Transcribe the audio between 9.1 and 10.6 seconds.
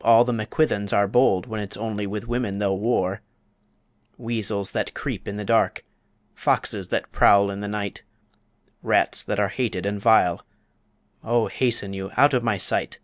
that are hated and vile!